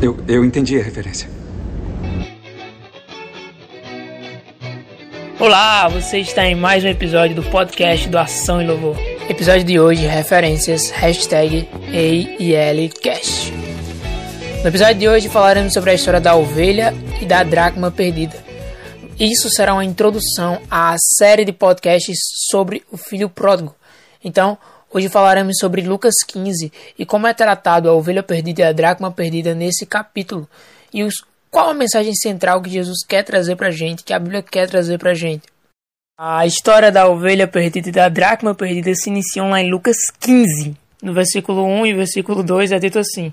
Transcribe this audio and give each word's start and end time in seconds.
Eu, 0.00 0.16
eu 0.28 0.44
entendi 0.44 0.78
a 0.78 0.82
referência. 0.82 1.28
Olá, 5.40 5.88
você 5.88 6.18
está 6.18 6.46
em 6.46 6.54
mais 6.54 6.84
um 6.84 6.88
episódio 6.88 7.34
do 7.34 7.42
podcast 7.42 8.08
do 8.08 8.16
Ação 8.16 8.62
e 8.62 8.66
Louvor. 8.66 8.96
Episódio 9.28 9.64
de 9.64 9.80
hoje, 9.80 10.06
referências, 10.06 10.90
hashtag 10.90 11.68
AILCast. 11.92 13.52
No 14.62 14.68
episódio 14.68 14.94
de 14.94 15.08
hoje 15.08 15.28
falaremos 15.28 15.72
sobre 15.72 15.90
a 15.90 15.94
história 15.94 16.20
da 16.20 16.36
ovelha 16.36 16.94
e 17.20 17.26
da 17.26 17.42
dracma 17.42 17.90
perdida. 17.90 18.36
Isso 19.18 19.50
será 19.50 19.74
uma 19.74 19.84
introdução 19.84 20.60
à 20.70 20.94
série 21.18 21.44
de 21.44 21.52
podcasts 21.52 22.18
sobre 22.48 22.84
o 22.92 22.96
filho 22.96 23.28
pródigo. 23.28 23.74
Então, 24.22 24.56
hoje 24.92 25.08
falaremos 25.08 25.56
sobre 25.58 25.82
Lucas 25.82 26.14
15 26.26 26.72
e 26.98 27.06
como 27.06 27.26
é 27.26 27.34
tratado 27.34 27.88
a 27.88 27.94
ovelha 27.94 28.22
perdida 28.22 28.62
e 28.62 28.64
a 28.64 28.72
dracma 28.72 29.10
perdida 29.10 29.54
nesse 29.54 29.84
capítulo 29.86 30.48
e 30.92 31.02
os 31.02 31.14
qual 31.50 31.70
a 31.70 31.74
mensagem 31.74 32.14
central 32.14 32.60
que 32.60 32.70
Jesus 32.70 32.98
quer 33.06 33.22
trazer 33.22 33.56
para 33.56 33.68
a 33.68 33.72
gente, 33.72 34.04
que 34.04 34.12
a 34.12 34.18
Bíblia 34.18 34.42
quer 34.42 34.68
trazer 34.68 34.98
para 34.98 35.12
a 35.12 35.14
gente? 35.14 35.44
A 36.18 36.44
história 36.44 36.92
da 36.92 37.08
ovelha 37.08 37.46
perdida 37.46 37.88
e 37.88 37.92
da 37.92 38.08
dracma 38.08 38.54
perdida 38.54 38.94
se 38.94 39.08
iniciam 39.08 39.50
lá 39.50 39.60
em 39.60 39.70
Lucas 39.70 39.96
15. 40.20 40.76
No 41.02 41.14
versículo 41.14 41.64
1 41.64 41.86
e 41.86 41.94
versículo 41.94 42.42
2 42.42 42.72
é 42.72 42.78
dito 42.78 42.98
assim: 42.98 43.32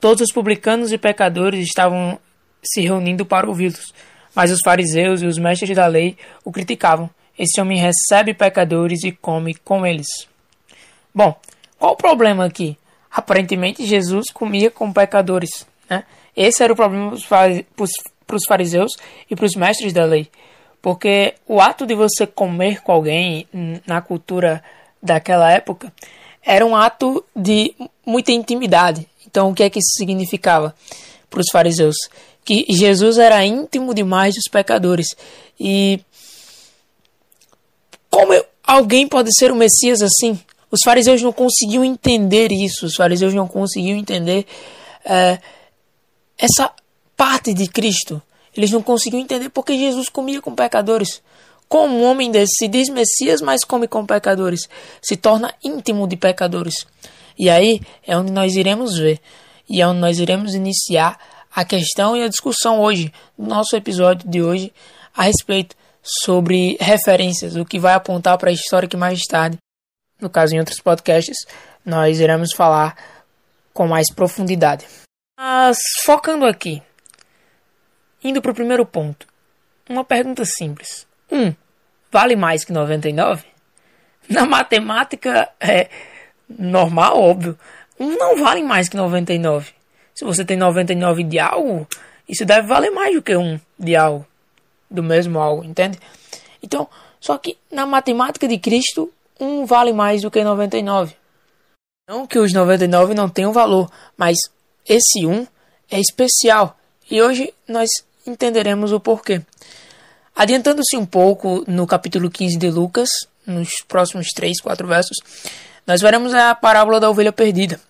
Todos 0.00 0.22
os 0.22 0.32
publicanos 0.32 0.92
e 0.92 0.98
pecadores 0.98 1.64
estavam 1.64 2.18
se 2.62 2.80
reunindo 2.82 3.24
para 3.24 3.48
ouvi-los, 3.48 3.94
mas 4.34 4.50
os 4.50 4.60
fariseus 4.64 5.22
e 5.22 5.26
os 5.26 5.38
mestres 5.38 5.76
da 5.76 5.86
lei 5.86 6.16
o 6.44 6.50
criticavam. 6.50 7.08
Esse 7.38 7.60
homem 7.60 7.80
recebe 7.80 8.34
pecadores 8.34 9.04
e 9.04 9.12
come 9.12 9.54
com 9.54 9.86
eles. 9.86 10.06
Bom, 11.14 11.36
qual 11.78 11.92
o 11.92 11.96
problema 11.96 12.44
aqui? 12.44 12.76
Aparentemente 13.10 13.86
Jesus 13.86 14.26
comia 14.32 14.70
com 14.70 14.92
pecadores, 14.92 15.64
né? 15.88 16.04
Esse 16.36 16.64
era 16.64 16.72
o 16.72 16.76
problema 16.76 17.16
para 17.28 18.36
os 18.36 18.44
fariseus 18.48 18.92
e 19.30 19.36
para 19.36 19.46
os 19.46 19.54
mestres 19.54 19.92
da 19.92 20.04
lei. 20.04 20.28
Porque 20.82 21.34
o 21.46 21.60
ato 21.60 21.86
de 21.86 21.94
você 21.94 22.26
comer 22.26 22.82
com 22.82 22.90
alguém 22.90 23.46
na 23.86 24.02
cultura 24.02 24.62
daquela 25.00 25.50
época 25.50 25.92
era 26.42 26.66
um 26.66 26.74
ato 26.74 27.24
de 27.34 27.74
muita 28.04 28.32
intimidade. 28.32 29.08
Então, 29.26 29.50
o 29.50 29.54
que 29.54 29.62
é 29.62 29.70
que 29.70 29.78
isso 29.78 29.94
significava 29.96 30.74
para 31.30 31.40
os 31.40 31.46
fariseus? 31.52 31.96
Que 32.44 32.66
Jesus 32.68 33.16
era 33.16 33.44
íntimo 33.44 33.94
demais 33.94 34.34
dos 34.34 34.44
pecadores. 34.50 35.06
E 35.58 36.00
como 38.10 38.32
alguém 38.62 39.08
pode 39.08 39.30
ser 39.38 39.50
o 39.52 39.56
Messias 39.56 40.02
assim? 40.02 40.38
Os 40.74 40.80
fariseus 40.84 41.22
não 41.22 41.32
conseguiam 41.32 41.84
entender 41.84 42.50
isso. 42.50 42.86
Os 42.86 42.96
fariseus 42.96 43.32
não 43.32 43.46
conseguiam 43.46 43.96
entender. 43.96 44.44
É, 45.04 45.38
essa 46.36 46.72
parte 47.16 47.54
de 47.54 47.68
Cristo. 47.68 48.20
Eles 48.56 48.72
não 48.72 48.82
conseguiam 48.82 49.22
entender 49.22 49.50
porque 49.50 49.78
Jesus 49.78 50.08
comia 50.08 50.42
com 50.42 50.52
pecadores. 50.52 51.22
Como 51.68 51.96
um 51.96 52.02
homem 52.02 52.28
desse 52.28 52.54
se 52.58 52.66
diz 52.66 52.88
Messias, 52.88 53.40
mas 53.40 53.62
come 53.62 53.86
com 53.86 54.04
pecadores, 54.04 54.68
se 55.00 55.16
torna 55.16 55.54
íntimo 55.62 56.08
de 56.08 56.16
pecadores. 56.16 56.74
E 57.38 57.48
aí 57.48 57.80
é 58.04 58.16
onde 58.16 58.32
nós 58.32 58.56
iremos 58.56 58.98
ver, 58.98 59.20
e 59.68 59.80
é 59.80 59.86
onde 59.86 60.00
nós 60.00 60.18
iremos 60.18 60.54
iniciar 60.54 61.16
a 61.54 61.64
questão 61.64 62.16
e 62.16 62.22
a 62.22 62.28
discussão 62.28 62.80
hoje, 62.80 63.12
no 63.38 63.46
nosso 63.46 63.76
episódio 63.76 64.28
de 64.28 64.42
hoje, 64.42 64.72
a 65.16 65.22
respeito 65.22 65.76
sobre 66.02 66.76
referências, 66.80 67.54
o 67.54 67.64
que 67.64 67.78
vai 67.78 67.94
apontar 67.94 68.36
para 68.38 68.50
a 68.50 68.52
história 68.52 68.88
que 68.88 68.96
mais 68.96 69.20
tarde, 69.22 69.56
no 70.20 70.30
caso 70.30 70.54
em 70.54 70.58
outros 70.58 70.80
podcasts, 70.80 71.36
nós 71.84 72.20
iremos 72.20 72.52
falar 72.54 72.96
com 73.72 73.86
mais 73.86 74.12
profundidade. 74.12 74.86
Mas 75.38 75.78
focando 76.04 76.46
aqui, 76.46 76.82
indo 78.22 78.40
para 78.40 78.52
o 78.52 78.54
primeiro 78.54 78.86
ponto, 78.86 79.26
uma 79.88 80.04
pergunta 80.04 80.44
simples: 80.44 81.06
1 81.30 81.38
um, 81.38 81.54
vale 82.10 82.36
mais 82.36 82.64
que 82.64 82.72
99? 82.72 83.44
Na 84.28 84.46
matemática 84.46 85.50
é 85.60 85.90
normal, 86.48 87.20
óbvio, 87.20 87.58
um 87.98 88.16
não 88.16 88.36
vale 88.42 88.62
mais 88.62 88.88
que 88.88 88.96
99. 88.96 89.72
Se 90.14 90.24
você 90.24 90.44
tem 90.44 90.56
99 90.56 91.24
de 91.24 91.38
algo, 91.38 91.86
isso 92.28 92.44
deve 92.44 92.66
valer 92.66 92.90
mais 92.90 93.14
do 93.14 93.20
que 93.20 93.36
um 93.36 93.60
de 93.78 93.96
algo, 93.96 94.26
do 94.90 95.02
mesmo 95.02 95.38
algo, 95.38 95.64
entende? 95.64 95.98
Então, 96.62 96.88
só 97.20 97.36
que 97.36 97.58
na 97.70 97.84
matemática 97.84 98.46
de 98.46 98.58
Cristo, 98.58 99.12
um 99.38 99.64
vale 99.64 99.92
mais 99.92 100.22
do 100.22 100.30
que 100.30 100.42
99. 100.42 101.14
Não 102.08 102.26
que 102.26 102.38
os 102.38 102.52
99 102.52 103.14
não 103.14 103.28
tenham 103.28 103.52
valor, 103.52 103.90
mas 104.16 104.36
esse 104.86 105.26
um 105.26 105.46
é 105.90 105.98
especial 105.98 106.76
e 107.10 107.20
hoje 107.20 107.52
nós 107.66 107.88
entenderemos 108.26 108.92
o 108.92 109.00
porquê. 109.00 109.42
Adiantando-se 110.34 110.96
um 110.96 111.06
pouco 111.06 111.64
no 111.66 111.86
capítulo 111.86 112.30
15 112.30 112.58
de 112.58 112.70
Lucas, 112.70 113.08
nos 113.46 113.68
próximos 113.86 114.28
3, 114.34 114.60
4 114.60 114.86
versos, 114.86 115.16
nós 115.86 116.00
veremos 116.00 116.34
a 116.34 116.54
parábola 116.54 116.98
da 116.98 117.08
ovelha 117.08 117.32
perdida. 117.32 117.80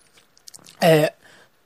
É, 0.79 1.13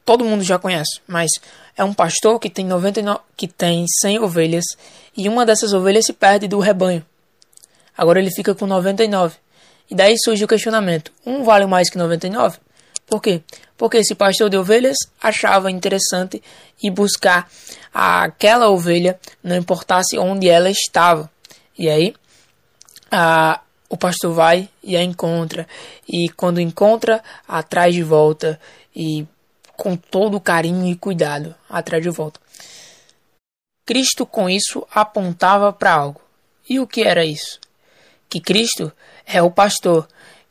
todo 0.06 0.24
mundo 0.24 0.44
já 0.44 0.58
conhece, 0.58 1.02
mas 1.08 1.30
é 1.76 1.84
um 1.84 1.94
pastor 1.94 2.40
que 2.40 2.50
tem, 2.50 2.66
99, 2.66 3.20
que 3.36 3.48
tem 3.48 3.86
100 4.02 4.20
ovelhas 4.20 4.66
e 5.16 5.28
uma 5.28 5.46
dessas 5.46 5.74
ovelhas 5.74 6.06
se 6.06 6.14
perde 6.14 6.48
do 6.48 6.60
rebanho. 6.60 7.06
Agora 7.98 8.20
ele 8.20 8.32
fica 8.32 8.56
com 8.56 8.66
99. 8.66 9.36
E 9.90 9.96
daí 9.96 10.16
surge 10.18 10.44
o 10.44 10.48
questionamento: 10.48 11.12
um 11.26 11.44
vale 11.44 11.66
mais 11.66 11.90
que 11.90 11.98
99? 11.98 12.60
Por 13.06 13.22
quê? 13.22 13.42
Porque 13.76 13.98
esse 13.98 14.14
pastor 14.14 14.50
de 14.50 14.58
ovelhas 14.58 14.98
achava 15.22 15.72
interessante 15.72 16.44
ir 16.82 16.92
buscar 16.92 17.50
aquela 17.94 18.70
ovelha, 18.70 19.20
não 19.44 19.56
importasse 19.56 20.18
onde 20.18 20.48
ela 20.48 20.70
estava. 20.70 21.30
E 21.78 21.90
aí, 21.90 22.14
a, 23.12 23.62
o 23.90 23.98
pastor 23.98 24.34
vai 24.34 24.70
e 24.84 24.96
a 24.96 25.02
encontra. 25.02 25.68
E 26.08 26.30
quando 26.30 26.62
encontra, 26.62 27.24
atrás 27.48 27.96
de 27.96 28.04
volta. 28.04 28.60
E 28.96 29.26
com 29.76 29.96
todo 29.96 30.40
carinho 30.40 30.86
e 30.86 30.96
cuidado, 30.96 31.56
atrás 31.70 32.04
de 32.04 32.10
volta. 32.10 32.40
Cristo 33.86 34.26
com 34.26 34.50
isso 34.50 34.86
apontava 34.94 35.74
para 35.74 35.94
algo. 35.94 36.22
E 36.70 36.80
o 36.80 36.86
que 36.86 37.02
era 37.02 37.26
isso? 37.26 37.60
Que 38.30 38.40
Cristo 38.40 38.92
é 39.26 39.42
o 39.42 39.50
pastor 39.50 40.08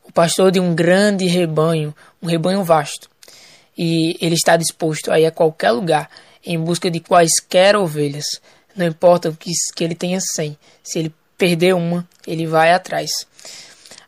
o 0.09 0.11
pastor 0.11 0.51
de 0.51 0.59
um 0.59 0.73
grande 0.73 1.27
rebanho, 1.27 1.95
um 2.21 2.27
rebanho 2.27 2.63
vasto. 2.63 3.07
E 3.77 4.17
ele 4.19 4.33
está 4.33 4.57
disposto 4.57 5.11
a 5.11 5.19
ir 5.19 5.27
a 5.27 5.31
qualquer 5.31 5.69
lugar 5.71 6.09
em 6.43 6.59
busca 6.59 6.89
de 6.89 6.99
quaisquer 6.99 7.75
ovelhas. 7.75 8.25
Não 8.75 8.87
importa 8.87 9.31
que, 9.39 9.51
que 9.75 9.83
ele 9.83 9.93
tenha 9.93 10.19
cem. 10.19 10.57
Se 10.83 10.97
ele 10.97 11.13
perder 11.37 11.75
uma, 11.75 12.07
ele 12.25 12.47
vai 12.47 12.73
atrás. 12.73 13.11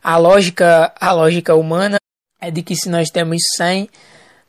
A 0.03 0.17
lógica, 0.17 0.91
a 0.99 1.11
lógica 1.11 1.53
humana 1.53 1.97
é 2.41 2.49
de 2.49 2.63
que 2.63 2.75
se 2.75 2.89
nós 2.89 3.11
temos 3.11 3.39
cem, 3.55 3.87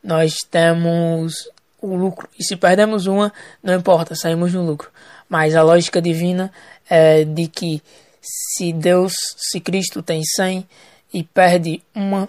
nós 0.02 0.36
temos 0.50 1.34
o 1.82 1.94
lucro. 1.94 2.30
E 2.38 2.44
se 2.44 2.56
perdemos 2.56 3.06
uma, 3.06 3.30
não 3.62 3.74
importa, 3.74 4.14
saímos 4.14 4.54
no 4.54 4.64
lucro. 4.64 4.90
Mas 5.28 5.54
a 5.54 5.62
lógica 5.62 6.00
divina 6.00 6.50
é 6.88 7.24
de 7.24 7.46
que 7.46 7.82
se 8.22 8.72
Deus, 8.72 9.12
se 9.36 9.60
Cristo 9.60 10.02
tem 10.02 10.22
cem, 10.24 10.66
e 11.12 11.22
perde 11.22 11.82
uma, 11.94 12.28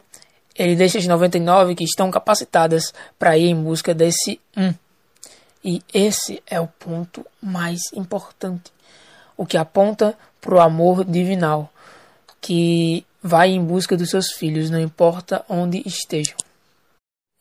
ele 0.55 0.75
deixa 0.75 0.97
as 0.97 1.07
99 1.07 1.75
que 1.75 1.83
estão 1.83 2.11
capacitadas 2.11 2.93
para 3.17 3.37
ir 3.37 3.47
em 3.47 3.63
busca 3.63 3.93
desse 3.93 4.39
um. 4.57 4.73
E 5.63 5.81
esse 5.93 6.43
é 6.45 6.59
o 6.59 6.67
ponto 6.67 7.25
mais 7.41 7.79
importante, 7.93 8.73
o 9.37 9.45
que 9.45 9.55
aponta 9.55 10.17
para 10.41 10.55
o 10.55 10.59
amor 10.59 11.05
divinal, 11.05 11.71
que 12.41 13.05
vai 13.21 13.51
em 13.51 13.63
busca 13.63 13.95
dos 13.95 14.09
seus 14.09 14.33
filhos, 14.33 14.69
não 14.69 14.81
importa 14.81 15.45
onde 15.47 15.81
estejam. 15.85 16.35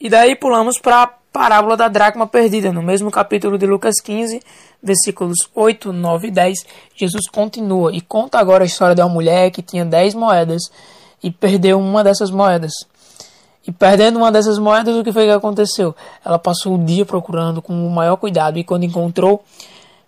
E 0.00 0.08
daí 0.08 0.36
pulamos 0.36 0.78
para 0.78 1.18
parábola 1.32 1.76
da 1.76 1.88
dracma 1.88 2.26
perdida, 2.26 2.70
no 2.70 2.82
mesmo 2.82 3.10
capítulo 3.10 3.56
de 3.56 3.66
Lucas 3.66 3.94
15, 4.02 4.42
versículos 4.82 5.38
8, 5.54 5.92
9 5.92 6.28
e 6.28 6.30
10. 6.30 6.58
Jesus 6.94 7.28
continua 7.30 7.94
e 7.94 8.00
conta 8.00 8.38
agora 8.38 8.64
a 8.64 8.66
história 8.66 8.94
de 8.94 9.00
uma 9.00 9.08
mulher 9.08 9.50
que 9.50 9.62
tinha 9.62 9.84
10 9.84 10.14
moedas 10.14 10.62
e 11.22 11.30
perdeu 11.30 11.80
uma 11.80 12.04
dessas 12.04 12.30
moedas. 12.30 12.72
E 13.66 13.72
perdendo 13.72 14.18
uma 14.18 14.30
dessas 14.30 14.58
moedas, 14.58 14.94
o 14.96 15.04
que 15.04 15.12
foi 15.12 15.24
que 15.24 15.30
aconteceu? 15.30 15.94
Ela 16.24 16.38
passou 16.38 16.74
o 16.74 16.84
dia 16.84 17.06
procurando 17.06 17.62
com 17.62 17.72
o 17.72 17.90
maior 17.90 18.16
cuidado 18.16 18.58
e 18.58 18.64
quando 18.64 18.84
encontrou, 18.84 19.42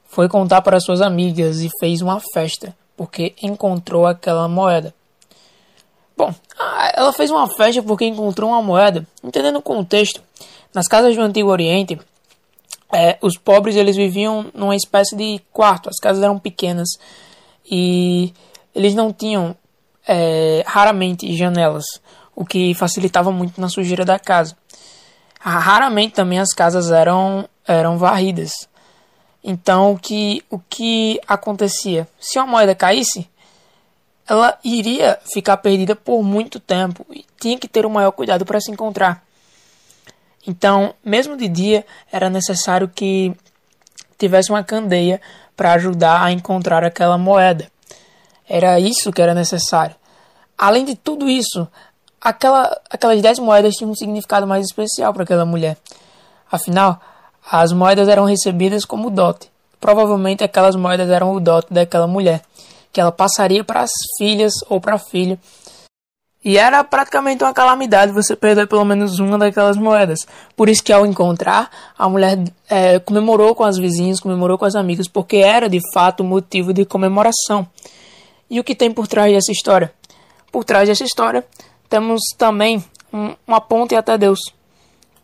foi 0.05 0.29
contar 0.29 0.61
para 0.61 0.79
suas 0.81 1.01
amigas 1.01 1.61
e 1.61 1.71
fez 1.81 2.03
uma 2.03 2.21
festa, 2.33 2.77
porque 2.97 3.35
encontrou 3.43 4.07
aquela 4.07 4.49
moeda. 4.49 4.93
Bom, 6.17 6.33
ela 6.95 7.13
fez 7.13 7.31
uma 7.31 7.49
festa 7.49 7.83
porque 7.83 8.05
encontrou 8.05 8.51
uma 8.51 8.63
moeda. 8.63 9.07
Entendendo 9.23 9.57
o 9.57 9.63
contexto, 9.63 10.23
nas 10.75 10.89
casas 10.89 11.15
do 11.15 11.23
Antigo 11.23 11.51
Oriente, 11.51 11.99
é, 12.93 13.17
os 13.23 13.39
pobres 13.39 13.77
eles 13.77 13.97
viviam 13.97 14.51
numa 14.53 14.77
espécie 14.77 15.17
de 15.17 15.41
quarto. 15.53 15.89
As 15.89 15.99
casas 16.01 16.23
eram 16.23 16.39
pequenas 16.39 16.89
e 17.71 18.35
eles 18.75 18.95
não 18.95 19.13
tinham 19.13 19.57
é, 20.07 20.65
raramente 20.67 21.35
janelas, 21.37 21.85
o 22.35 22.45
que 22.45 22.75
facilitava 22.75 23.31
muito 23.31 23.61
na 23.61 23.69
sujeira 23.69 24.05
da 24.05 24.19
casa. 24.19 24.57
Raramente 25.41 26.15
também 26.15 26.39
as 26.39 26.53
casas 26.53 26.91
eram, 26.91 27.49
eram 27.67 27.97
varridas. 27.97 28.69
Então 29.43 29.93
o 29.93 29.99
que, 29.99 30.43
o 30.51 30.59
que 30.59 31.21
acontecia? 31.29 32.09
Se 32.19 32.39
uma 32.39 32.47
moeda 32.47 32.75
caísse, 32.75 33.29
ela 34.27 34.59
iria 34.65 35.19
ficar 35.33 35.59
perdida 35.59 35.95
por 35.95 36.23
muito 36.23 36.59
tempo 36.59 37.07
e 37.11 37.25
tinha 37.39 37.59
que 37.59 37.69
ter 37.69 37.85
o 37.85 37.91
maior 37.91 38.11
cuidado 38.11 38.45
para 38.45 38.61
se 38.61 38.71
encontrar. 38.71 39.24
Então, 40.47 40.95
mesmo 41.05 41.37
de 41.37 41.49
dia, 41.49 41.87
era 42.13 42.29
necessário 42.29 42.89
que 42.89 43.35
tivesse 44.19 44.51
uma 44.51 44.63
candeia 44.63 45.21
para 45.57 45.73
ajudar 45.73 46.23
a 46.23 46.33
encontrar 46.33 46.85
aquela 46.85 47.17
moeda. 47.17 47.71
Era 48.49 48.79
isso 48.79 49.11
que 49.11 49.23
era 49.23 49.35
necessário. 49.35 49.97
Além 50.57 50.85
de 50.85 50.95
tudo 50.95 51.29
isso, 51.29 51.67
aquela, 52.21 52.79
aquelas 52.91 53.21
dez 53.23 53.39
moedas 53.39 53.75
tinham 53.75 53.91
um 53.91 53.95
significado 53.95 54.47
mais 54.47 54.67
especial 54.67 55.13
para 55.13 55.25
aquela 55.25 55.47
mulher. 55.47 55.77
Afinal, 56.51 57.01
as 57.51 57.73
moedas 57.73 58.09
eram 58.09 58.25
recebidas 58.25 58.85
como 58.85 59.11
dote. 59.11 59.51
Provavelmente 59.81 60.45
aquelas 60.45 60.77
moedas 60.77 61.11
eram 61.11 61.33
o 61.33 61.41
dote 61.41 61.73
daquela 61.73 62.07
mulher, 62.07 62.43
que 62.93 63.01
ela 63.01 63.13
passaria 63.13 63.65
para 63.65 63.81
as 63.81 63.91
filhas 64.19 64.53
ou 64.69 64.81
para 64.81 64.99
filho 64.99 65.39
e 66.45 66.59
era 66.59 66.85
praticamente 66.85 67.43
uma 67.43 67.55
calamidade 67.55 68.13
você 68.13 68.37
perder 68.37 68.69
pelo 68.69 68.85
menos 68.85 69.19
uma 69.19 69.39
daquelas 69.39 69.79
moedas. 69.79 70.27
Por 70.55 70.69
isso 70.69 70.85
que 70.85 70.93
ao 70.93 71.07
encontrar, 71.07 71.71
a 71.97 72.07
mulher 72.07 72.39
é, 72.69 72.99
comemorou 72.99 73.55
com 73.55 73.65
as 73.65 73.79
vizinhas, 73.79 74.21
comemorou 74.21 74.59
com 74.59 74.67
as 74.67 74.75
amigas, 74.75 75.09
porque 75.09 75.39
era 75.39 75.71
de 75.71 75.81
fato 75.95 76.23
motivo 76.23 76.75
de 76.75 76.85
comemoração. 76.85 77.67
E 78.51 78.61
o 78.61 78.65
que 78.65 78.75
tem 78.75 78.93
por 78.93 79.07
trás 79.07 79.33
dessa 79.33 79.51
história? 79.51 79.91
Por 80.53 80.65
trás 80.65 80.87
dessa 80.87 81.03
história, 81.03 81.47
temos 81.89 82.21
também 82.37 82.85
um, 83.11 83.35
uma 83.47 83.61
ponte 83.61 83.95
até 83.95 84.19
Deus, 84.19 84.41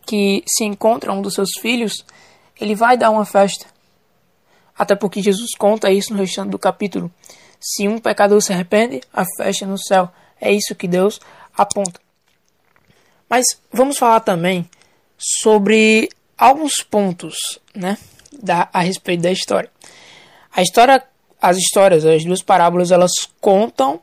que 0.07 0.43
se 0.49 0.65
encontra 0.65 1.13
um 1.13 1.21
dos 1.21 1.35
seus 1.35 1.51
filhos, 1.61 1.93
ele 2.59 2.75
vai 2.75 2.97
dar 2.97 3.11
uma 3.11 3.27
festa. 3.27 3.67
Até 4.77 4.95
porque 4.95 5.23
Jesus 5.23 5.51
conta 5.59 5.91
isso 5.91 6.15
no 6.15 6.19
restante 6.19 6.49
do 6.49 6.59
capítulo. 6.59 7.11
Se 7.61 7.87
um 7.87 7.99
pecador 7.99 8.41
se 8.41 8.55
arrepende, 8.55 9.03
a 9.13 9.27
festa 9.37 9.67
é 9.67 9.69
no 9.69 9.77
céu. 9.77 10.11
É 10.41 10.53
isso 10.53 10.75
que 10.75 10.89
Deus 10.89 11.21
aponta. 11.57 12.01
Mas 13.29 13.45
vamos 13.73 13.99
falar 13.99 14.21
também 14.21 14.69
sobre 15.17 16.09
alguns 16.37 16.83
pontos, 16.83 17.37
né, 17.75 17.99
da, 18.33 18.69
a 18.73 18.81
respeito 18.81 19.23
da 19.23 19.31
história. 19.31 19.71
A 20.55 20.63
história, 20.63 21.03
as 21.41 21.57
histórias, 21.57 22.05
as 22.05 22.25
duas 22.25 22.43
parábolas, 22.43 22.91
elas 22.91 23.13
contam 23.41 24.01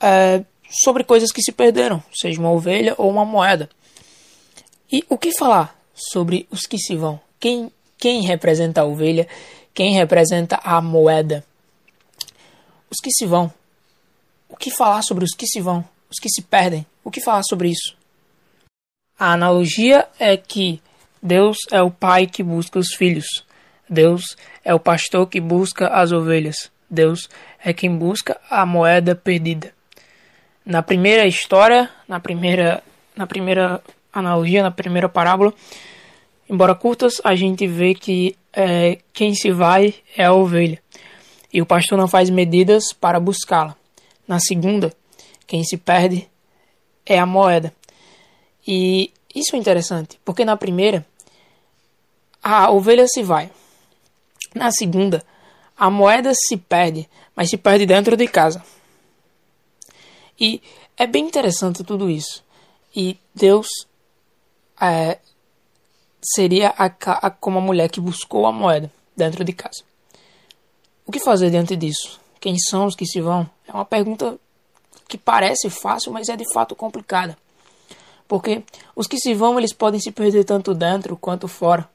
é, 0.00 0.42
sobre 0.82 1.04
coisas 1.04 1.30
que 1.30 1.42
se 1.42 1.52
perderam, 1.52 2.02
seja 2.12 2.40
uma 2.40 2.50
ovelha 2.50 2.94
ou 2.98 3.10
uma 3.10 3.24
moeda. 3.24 3.68
E 4.90 5.04
o 5.08 5.18
que 5.18 5.36
falar 5.36 5.78
sobre 5.94 6.48
os 6.50 6.62
que 6.62 6.78
se 6.78 6.96
vão? 6.96 7.20
Quem, 7.38 7.70
quem 7.96 8.22
representa 8.22 8.80
a 8.80 8.84
ovelha? 8.84 9.28
Quem 9.74 9.92
representa 9.92 10.58
a 10.64 10.80
moeda? 10.80 11.44
Os 12.90 12.98
que 13.02 13.10
se 13.10 13.26
vão 13.26 13.52
que 14.58 14.70
falar 14.70 15.02
sobre 15.02 15.24
os 15.24 15.34
que 15.34 15.46
se 15.46 15.60
vão, 15.60 15.84
os 16.10 16.18
que 16.20 16.28
se 16.28 16.42
perdem? 16.42 16.84
O 17.04 17.10
que 17.10 17.20
falar 17.20 17.42
sobre 17.44 17.70
isso? 17.70 17.96
A 19.18 19.32
analogia 19.32 20.06
é 20.18 20.36
que 20.36 20.80
Deus 21.22 21.56
é 21.70 21.82
o 21.82 21.90
pai 21.90 22.26
que 22.26 22.42
busca 22.42 22.78
os 22.78 22.94
filhos. 22.94 23.26
Deus 23.88 24.36
é 24.64 24.74
o 24.74 24.80
pastor 24.80 25.26
que 25.28 25.40
busca 25.40 25.88
as 25.88 26.12
ovelhas. 26.12 26.70
Deus 26.90 27.28
é 27.64 27.72
quem 27.72 27.96
busca 27.96 28.38
a 28.50 28.64
moeda 28.64 29.14
perdida. 29.14 29.72
Na 30.64 30.82
primeira 30.82 31.26
história, 31.26 31.90
na 32.06 32.20
primeira, 32.20 32.82
na 33.16 33.26
primeira 33.26 33.82
analogia, 34.12 34.62
na 34.62 34.70
primeira 34.70 35.08
parábola, 35.08 35.52
embora 36.48 36.74
curtas, 36.74 37.20
a 37.24 37.34
gente 37.34 37.66
vê 37.66 37.94
que 37.94 38.36
é, 38.52 38.98
quem 39.12 39.34
se 39.34 39.50
vai 39.50 39.94
é 40.16 40.24
a 40.24 40.32
ovelha. 40.32 40.78
E 41.52 41.62
o 41.62 41.66
pastor 41.66 41.96
não 41.96 42.06
faz 42.06 42.28
medidas 42.28 42.92
para 42.92 43.18
buscá-la. 43.18 43.77
Na 44.28 44.38
segunda, 44.38 44.94
quem 45.46 45.64
se 45.64 45.78
perde 45.78 46.28
é 47.06 47.18
a 47.18 47.24
moeda. 47.24 47.74
E 48.66 49.10
isso 49.34 49.56
é 49.56 49.58
interessante, 49.58 50.20
porque 50.22 50.44
na 50.44 50.56
primeira, 50.56 51.06
a 52.42 52.70
ovelha 52.70 53.06
se 53.08 53.22
vai. 53.22 53.50
Na 54.54 54.70
segunda, 54.70 55.24
a 55.74 55.88
moeda 55.88 56.32
se 56.34 56.56
perde, 56.56 57.08
mas 57.34 57.48
se 57.48 57.56
perde 57.56 57.86
dentro 57.86 58.16
de 58.16 58.28
casa. 58.28 58.62
E 60.38 60.60
é 60.96 61.06
bem 61.06 61.24
interessante 61.24 61.82
tudo 61.82 62.10
isso. 62.10 62.44
E 62.94 63.18
Deus 63.34 63.68
é, 64.80 65.18
seria 66.20 66.74
a, 66.76 66.86
a, 66.86 67.30
como 67.30 67.58
a 67.58 67.62
mulher 67.62 67.88
que 67.88 68.00
buscou 68.00 68.46
a 68.46 68.52
moeda 68.52 68.92
dentro 69.16 69.44
de 69.44 69.52
casa. 69.52 69.82
O 71.06 71.12
que 71.12 71.20
fazer 71.20 71.50
diante 71.50 71.74
disso? 71.74 72.20
Quem 72.40 72.58
são 72.58 72.86
os 72.86 72.94
que 72.94 73.06
se 73.06 73.20
vão? 73.20 73.48
É 73.68 73.72
uma 73.72 73.84
pergunta 73.84 74.38
que 75.06 75.18
parece 75.18 75.68
fácil, 75.68 76.10
mas 76.10 76.28
é 76.28 76.36
de 76.36 76.50
fato 76.52 76.74
complicada. 76.74 77.36
Porque 78.26 78.62
os 78.96 79.06
que 79.06 79.18
se 79.18 79.34
vão, 79.34 79.58
eles 79.58 79.72
podem 79.72 80.00
se 80.00 80.10
perder 80.10 80.44
tanto 80.44 80.74
dentro 80.74 81.16
quanto 81.16 81.46
fora. 81.46 81.88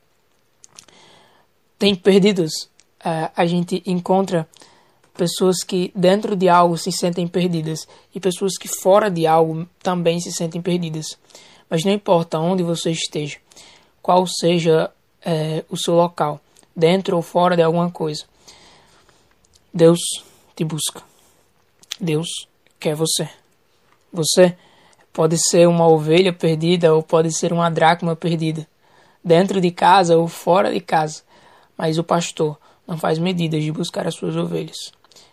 Tem 1.77 1.95
perdidos. 1.95 2.69
Uh, 3.03 3.29
a 3.35 3.45
gente 3.45 3.83
encontra 3.85 4.47
pessoas 5.13 5.57
que 5.63 5.91
dentro 5.95 6.35
de 6.35 6.47
algo 6.47 6.77
se 6.77 6.91
sentem 6.91 7.27
perdidas 7.27 7.87
e 8.13 8.19
pessoas 8.19 8.57
que 8.57 8.67
fora 8.67 9.09
de 9.09 9.27
algo 9.27 9.67
também 9.81 10.19
se 10.19 10.31
sentem 10.31 10.61
perdidas. 10.61 11.17
Mas 11.69 11.83
não 11.83 11.91
importa 11.91 12.39
onde 12.39 12.63
você 12.63 12.91
esteja, 12.91 13.37
qual 14.01 14.25
seja 14.27 14.91
é, 15.23 15.63
o 15.69 15.77
seu 15.77 15.95
local, 15.95 16.39
dentro 16.75 17.15
ou 17.15 17.21
fora 17.21 17.55
de 17.55 17.61
alguma 17.61 17.89
coisa, 17.91 18.25
Deus 19.73 19.99
te 20.55 20.63
busca. 20.63 21.12
Deus 21.99 22.47
quer 22.79 22.95
você. 22.95 23.29
Você 24.11 24.55
pode 25.11 25.37
ser 25.37 25.67
uma 25.67 25.87
ovelha 25.87 26.33
perdida 26.33 26.93
ou 26.93 27.03
pode 27.03 27.31
ser 27.31 27.53
uma 27.53 27.69
dracma 27.69 28.15
perdida, 28.15 28.67
dentro 29.23 29.61
de 29.61 29.71
casa 29.71 30.17
ou 30.17 30.27
fora 30.27 30.73
de 30.73 30.79
casa, 30.79 31.21
mas 31.77 31.97
o 31.97 32.03
pastor 32.03 32.57
não 32.87 32.97
faz 32.97 33.19
medidas 33.19 33.63
de 33.63 33.71
buscar 33.71 34.07
as 34.07 34.15
suas 34.15 34.35
ovelhas. 34.35 34.91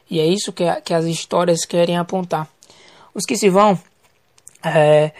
E 0.08 0.20
é 0.20 0.26
isso 0.26 0.52
que, 0.52 0.64
que 0.82 0.92
as 0.92 1.04
histórias 1.06 1.64
querem 1.64 1.96
apontar. 1.96 2.48
Os 3.14 3.24
que 3.24 3.36
se 3.36 3.48
vão 3.48 3.80
é, 4.62 5.12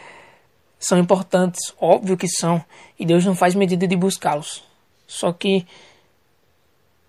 são 0.78 0.98
importantes, 0.98 1.72
óbvio 1.80 2.16
que 2.16 2.28
são, 2.28 2.64
e 2.98 3.06
Deus 3.06 3.24
não 3.24 3.34
faz 3.34 3.54
medida 3.54 3.86
de 3.86 3.96
buscá-los. 3.96 4.62
Só 5.06 5.32
que 5.32 5.66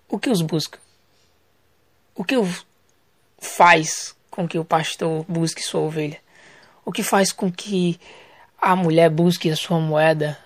o 0.08 0.18
que 0.18 0.30
os 0.30 0.42
busca? 0.42 0.78
O 2.14 2.24
que 2.24 2.34
faz 3.38 4.14
com 4.32 4.48
que 4.48 4.58
o 4.58 4.64
pastor 4.64 5.24
busque 5.28 5.62
sua 5.62 5.82
ovelha? 5.82 6.18
O 6.84 6.90
que 6.90 7.02
faz 7.02 7.30
com 7.30 7.52
que 7.52 8.00
a 8.60 8.74
mulher 8.74 9.10
busque 9.10 9.50
a 9.50 9.54
sua 9.54 9.78
moeda 9.78 10.38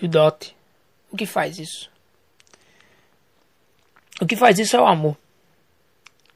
do 0.00 0.08
dote? 0.08 0.56
O 1.12 1.16
que 1.16 1.26
faz 1.26 1.58
isso? 1.58 1.90
O 4.20 4.26
que 4.26 4.34
faz 4.34 4.58
isso 4.58 4.74
é 4.74 4.80
o 4.80 4.86
amor. 4.86 5.16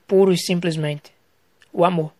Puro 0.06 0.30
e 0.30 0.38
simplesmente. 0.38 1.10
O 1.72 1.86
amor. 1.86 2.12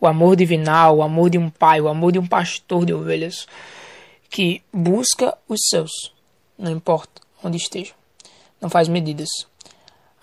O 0.00 0.06
amor 0.08 0.34
divinal, 0.34 0.96
o 0.96 1.02
amor 1.02 1.30
de 1.30 1.38
um 1.38 1.48
pai, 1.48 1.80
o 1.80 1.88
amor 1.88 2.10
de 2.10 2.18
um 2.18 2.26
pastor 2.26 2.84
de 2.84 2.92
ovelhas 2.92 3.46
que 4.28 4.60
busca 4.72 5.38
os 5.48 5.60
seus, 5.70 6.12
não 6.58 6.70
importa 6.70 7.22
onde 7.42 7.56
estejam. 7.56 7.96
Não 8.60 8.68
faz 8.68 8.88
medidas. 8.88 9.28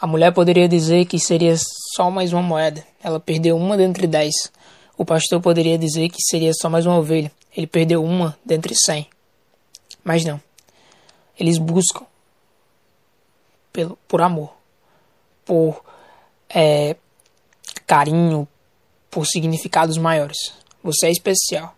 A 0.05 0.07
mulher 0.07 0.31
poderia 0.31 0.69
dizer 0.69 1.05
que 1.05 1.17
seria 1.17 1.55
só 1.95 2.11
mais 2.11 2.31
uma 2.31 2.43
moeda. 2.43 2.85
Ela 3.01 3.19
perdeu 3.19 3.57
uma 3.57 3.75
dentre 3.75 4.05
dez. 4.05 4.35
O 4.95 5.03
pastor 5.03 5.41
poderia 5.41 5.79
dizer 5.79 6.09
que 6.09 6.21
seria 6.21 6.51
só 6.53 6.69
mais 6.69 6.85
uma 6.85 6.99
ovelha. 6.99 7.31
Ele 7.57 7.65
perdeu 7.65 8.03
uma 8.03 8.37
dentre 8.45 8.75
cem. 8.75 9.09
Mas 10.03 10.23
não. 10.23 10.39
Eles 11.39 11.57
buscam 11.57 12.05
pelo, 13.73 13.97
por 14.07 14.21
amor, 14.21 14.53
por 15.43 15.83
é, 16.49 16.95
carinho, 17.87 18.47
por 19.09 19.25
significados 19.25 19.97
maiores. 19.97 20.53
Você 20.83 21.07
é 21.07 21.11
especial. 21.11 21.75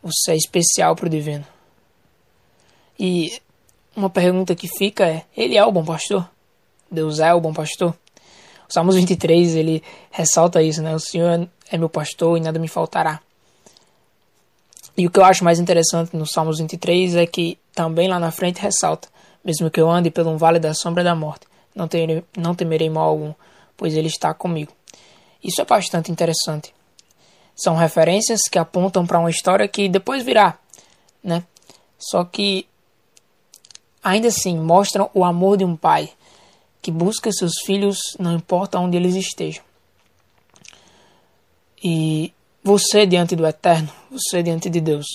Você 0.00 0.30
é 0.30 0.36
especial 0.36 0.94
para 0.94 1.06
o 1.06 1.10
divino. 1.10 1.44
E 2.96 3.42
uma 3.96 4.08
pergunta 4.08 4.54
que 4.54 4.68
fica 4.68 5.08
é: 5.08 5.24
Ele 5.36 5.56
é 5.56 5.64
o 5.64 5.72
bom 5.72 5.84
pastor? 5.84 6.30
Deus 6.92 7.20
é 7.20 7.32
o 7.32 7.40
bom 7.40 7.54
pastor. 7.54 7.96
O 8.68 8.72
Salmos 8.72 8.94
23, 8.96 9.56
ele 9.56 9.82
ressalta 10.10 10.62
isso, 10.62 10.82
né? 10.82 10.94
O 10.94 11.00
Senhor 11.00 11.48
é 11.70 11.78
meu 11.78 11.88
pastor 11.88 12.36
e 12.36 12.40
nada 12.40 12.58
me 12.58 12.68
faltará. 12.68 13.20
E 14.96 15.06
o 15.06 15.10
que 15.10 15.18
eu 15.18 15.24
acho 15.24 15.42
mais 15.42 15.58
interessante 15.58 16.14
no 16.14 16.26
Salmos 16.26 16.58
23 16.58 17.16
é 17.16 17.26
que 17.26 17.58
também 17.74 18.08
lá 18.08 18.20
na 18.20 18.30
frente 18.30 18.60
ressalta: 18.60 19.08
mesmo 19.42 19.70
que 19.70 19.80
eu 19.80 19.90
ande 19.90 20.10
pelo 20.10 20.30
um 20.30 20.36
vale 20.36 20.58
da 20.58 20.74
sombra 20.74 21.02
da 21.02 21.14
morte, 21.14 21.46
não, 21.74 21.88
terei, 21.88 22.22
não 22.36 22.54
temerei 22.54 22.90
mal 22.90 23.08
algum, 23.08 23.32
pois 23.76 23.96
ele 23.96 24.08
está 24.08 24.34
comigo. 24.34 24.72
Isso 25.42 25.60
é 25.60 25.64
bastante 25.64 26.12
interessante. 26.12 26.74
São 27.56 27.74
referências 27.74 28.42
que 28.50 28.58
apontam 28.58 29.06
para 29.06 29.18
uma 29.18 29.30
história 29.30 29.66
que 29.66 29.88
depois 29.88 30.22
virá, 30.22 30.58
né? 31.24 31.42
Só 31.98 32.24
que 32.24 32.66
ainda 34.02 34.28
assim 34.28 34.58
mostram 34.58 35.10
o 35.14 35.24
amor 35.24 35.56
de 35.56 35.64
um 35.64 35.76
pai 35.76 36.10
que 36.82 36.90
busca 36.90 37.30
seus 37.30 37.52
filhos 37.64 37.96
não 38.18 38.34
importa 38.34 38.78
onde 38.80 38.96
eles 38.96 39.14
estejam. 39.14 39.62
E 41.82 42.34
você 42.62 43.06
diante 43.06 43.36
do 43.36 43.46
Eterno, 43.46 43.88
você 44.10 44.42
diante 44.42 44.68
de 44.68 44.80
Deus, 44.80 45.06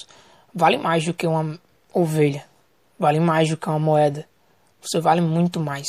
vale 0.56 0.78
mais 0.78 1.06
do 1.06 1.14
que 1.14 1.28
uma 1.28 1.60
ovelha, 1.94 2.46
vale 2.98 3.20
mais 3.20 3.50
do 3.50 3.58
que 3.58 3.68
uma 3.68 3.80
moeda. 3.80 4.26
Você 4.82 5.02
vale 5.02 5.20
muito 5.20 5.60
mais. 5.60 5.88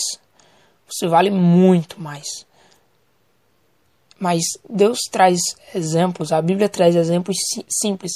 Você 0.89 1.07
vale 1.07 1.31
muito 1.31 2.01
mais. 2.01 2.27
Mas 4.19 4.43
Deus 4.69 4.99
traz 5.11 5.39
exemplos, 5.73 6.33
a 6.33 6.43
Bíblia 6.43 6.69
traz 6.69 6.97
exemplos 6.97 7.37
simples 7.69 8.13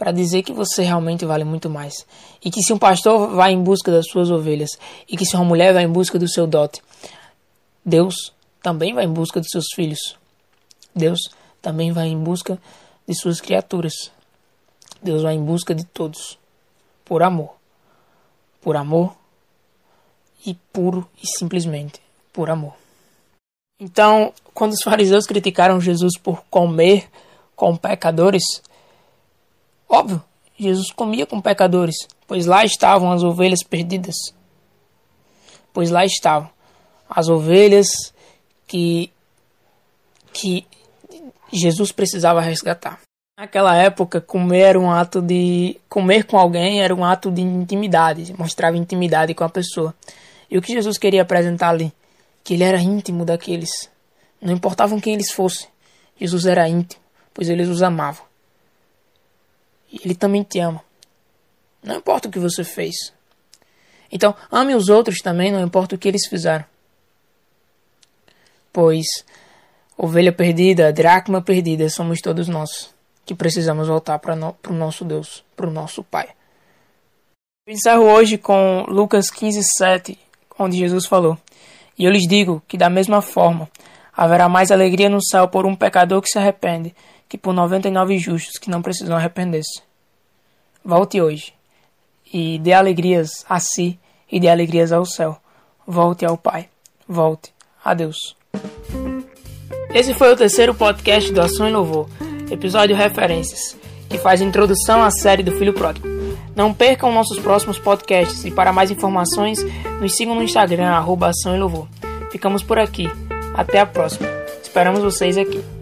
para 0.00 0.12
dizer 0.12 0.42
que 0.42 0.50
você 0.54 0.82
realmente 0.82 1.26
vale 1.26 1.44
muito 1.44 1.68
mais. 1.68 2.06
E 2.42 2.50
que 2.50 2.62
se 2.62 2.72
um 2.72 2.78
pastor 2.78 3.34
vai 3.34 3.52
em 3.52 3.62
busca 3.62 3.92
das 3.92 4.06
suas 4.08 4.30
ovelhas, 4.30 4.70
e 5.06 5.14
que 5.14 5.26
se 5.26 5.36
uma 5.36 5.44
mulher 5.44 5.74
vai 5.74 5.82
em 5.82 5.92
busca 5.92 6.18
do 6.18 6.26
seu 6.26 6.46
dote, 6.46 6.82
Deus 7.84 8.32
também 8.62 8.94
vai 8.94 9.04
em 9.04 9.12
busca 9.12 9.40
dos 9.40 9.50
seus 9.50 9.66
filhos. 9.74 10.16
Deus 10.96 11.20
também 11.60 11.92
vai 11.92 12.08
em 12.08 12.18
busca 12.18 12.58
de 13.06 13.14
suas 13.14 13.42
criaturas. 13.42 13.92
Deus 15.02 15.22
vai 15.22 15.34
em 15.34 15.44
busca 15.44 15.74
de 15.74 15.84
todos, 15.84 16.38
por 17.04 17.22
amor. 17.22 17.50
Por 18.62 18.76
amor 18.76 19.14
e 20.46 20.54
puro 20.72 21.06
e 21.22 21.26
simplesmente 21.26 22.00
por 22.32 22.48
amor. 22.48 22.72
Então, 23.78 24.32
quando 24.54 24.72
os 24.72 24.82
fariseus 24.82 25.26
criticaram 25.26 25.78
Jesus 25.78 26.16
por 26.16 26.42
comer 26.48 27.06
com 27.54 27.76
pecadores, 27.76 28.62
Jesus 30.62 30.92
comia 30.92 31.26
com 31.26 31.40
pecadores, 31.40 31.96
pois 32.26 32.44
lá 32.44 32.64
estavam 32.64 33.10
as 33.10 33.22
ovelhas 33.22 33.62
perdidas. 33.62 34.16
Pois 35.72 35.90
lá 35.90 36.04
estavam 36.04 36.50
as 37.08 37.28
ovelhas 37.28 37.88
que 38.66 39.10
que 40.32 40.66
Jesus 41.52 41.90
precisava 41.90 42.40
resgatar. 42.40 43.00
Naquela 43.36 43.74
época, 43.74 44.20
comer 44.20 44.60
era 44.60 44.78
um 44.78 44.90
ato 44.90 45.22
de 45.22 45.80
comer 45.88 46.24
com 46.24 46.38
alguém 46.38 46.82
era 46.82 46.94
um 46.94 47.04
ato 47.04 47.30
de 47.30 47.40
intimidade, 47.40 48.34
mostrava 48.38 48.76
intimidade 48.76 49.34
com 49.34 49.42
a 49.42 49.48
pessoa. 49.48 49.94
E 50.50 50.58
o 50.58 50.62
que 50.62 50.74
Jesus 50.74 50.98
queria 50.98 51.22
apresentar 51.22 51.70
ali, 51.70 51.90
que 52.44 52.52
ele 52.54 52.64
era 52.64 52.78
íntimo 52.78 53.24
daqueles. 53.24 53.88
Não 54.40 54.52
importavam 54.52 55.00
quem 55.00 55.14
eles 55.14 55.32
fossem. 55.32 55.68
Jesus 56.20 56.44
era 56.44 56.68
íntimo, 56.68 57.00
pois 57.32 57.48
eles 57.48 57.68
os 57.68 57.82
amavam. 57.82 58.29
Ele 59.92 60.14
também 60.14 60.42
te 60.42 60.60
ama. 60.60 60.82
Não 61.82 61.96
importa 61.96 62.28
o 62.28 62.30
que 62.30 62.38
você 62.38 62.62
fez. 62.62 63.12
Então, 64.12 64.34
ame 64.50 64.74
os 64.74 64.88
outros 64.88 65.18
também, 65.18 65.52
não 65.52 65.60
importa 65.60 65.94
o 65.94 65.98
que 65.98 66.08
eles 66.08 66.26
fizeram. 66.26 66.64
Pois, 68.72 69.06
ovelha 69.96 70.32
perdida, 70.32 70.92
dracma 70.92 71.40
perdida, 71.40 71.88
somos 71.88 72.20
todos 72.20 72.48
nós, 72.48 72.92
que 73.24 73.34
precisamos 73.34 73.88
voltar 73.88 74.18
para 74.18 74.36
no, 74.36 74.56
o 74.68 74.72
nosso 74.72 75.04
Deus, 75.04 75.44
para 75.56 75.66
o 75.66 75.72
nosso 75.72 76.02
Pai. 76.02 76.28
Eu 77.66 77.74
encerro 77.74 78.04
hoje 78.04 78.36
com 78.36 78.84
Lucas 78.88 79.30
15, 79.30 79.60
7, 79.76 80.18
onde 80.58 80.76
Jesus 80.76 81.06
falou: 81.06 81.38
E 81.96 82.04
eu 82.04 82.10
lhes 82.10 82.26
digo 82.28 82.62
que, 82.66 82.76
da 82.76 82.90
mesma 82.90 83.22
forma, 83.22 83.68
haverá 84.12 84.48
mais 84.48 84.70
alegria 84.70 85.08
no 85.08 85.24
céu 85.24 85.48
por 85.48 85.66
um 85.66 85.76
pecador 85.76 86.20
que 86.20 86.28
se 86.28 86.38
arrepende 86.38 86.94
que 87.30 87.38
por 87.38 87.54
99 87.54 88.18
justos 88.18 88.58
que 88.58 88.68
não 88.68 88.82
precisam 88.82 89.16
arrepender-se. 89.16 89.82
Volte 90.84 91.20
hoje 91.20 91.54
e 92.34 92.58
dê 92.58 92.72
alegrias 92.72 93.46
a 93.48 93.60
si 93.60 93.98
e 94.30 94.40
dê 94.40 94.48
alegrias 94.48 94.90
ao 94.90 95.06
céu. 95.06 95.38
Volte 95.86 96.26
ao 96.26 96.36
Pai. 96.36 96.68
Volte 97.08 97.54
a 97.84 97.94
Deus. 97.94 98.36
Esse 99.94 100.12
foi 100.12 100.32
o 100.32 100.36
terceiro 100.36 100.74
podcast 100.74 101.32
do 101.32 101.40
Ação 101.40 101.68
e 101.68 101.72
Louvor, 101.72 102.08
episódio 102.50 102.96
Referências, 102.96 103.76
que 104.08 104.18
faz 104.18 104.40
introdução 104.40 105.00
à 105.02 105.10
série 105.12 105.44
do 105.44 105.52
Filho 105.52 105.72
Pródigo. 105.72 106.08
Não 106.56 106.74
percam 106.74 107.12
nossos 107.12 107.38
próximos 107.38 107.78
podcasts 107.78 108.44
e 108.44 108.50
para 108.50 108.72
mais 108.72 108.90
informações, 108.90 109.62
nos 110.00 110.16
sigam 110.16 110.34
no 110.34 110.42
Instagram, 110.42 110.88
arroba 110.88 111.28
Ação 111.28 111.54
e 111.54 111.58
Louvor. 111.60 111.86
Ficamos 112.32 112.62
por 112.64 112.78
aqui. 112.78 113.08
Até 113.54 113.78
a 113.78 113.86
próxima. 113.86 114.28
Esperamos 114.62 115.00
vocês 115.00 115.38
aqui. 115.38 115.79